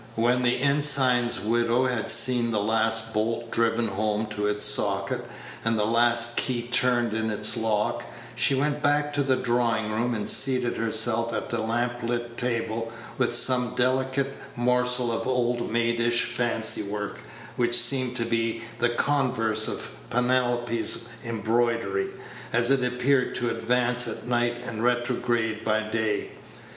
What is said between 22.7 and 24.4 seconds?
it appeared to advance at